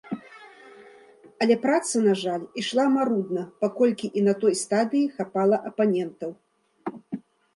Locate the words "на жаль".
2.05-2.45